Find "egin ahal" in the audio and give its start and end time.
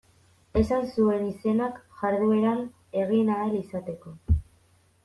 3.05-3.55